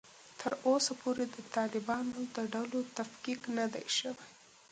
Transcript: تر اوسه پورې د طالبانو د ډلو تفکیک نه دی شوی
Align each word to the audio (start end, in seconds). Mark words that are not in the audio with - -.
تر 0.39 0.51
اوسه 0.67 0.91
پورې 1.01 1.25
د 1.35 1.37
طالبانو 1.55 2.19
د 2.35 2.37
ډلو 2.53 2.79
تفکیک 2.97 3.41
نه 3.57 3.65
دی 3.73 3.85
شوی 3.97 4.27